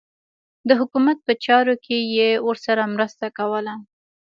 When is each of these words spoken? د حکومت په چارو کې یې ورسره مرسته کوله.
د 0.67 0.69
حکومت 0.79 1.17
په 1.27 1.33
چارو 1.45 1.75
کې 1.85 1.97
یې 2.15 2.29
ورسره 2.47 2.83
مرسته 2.95 3.25
کوله. 3.37 3.73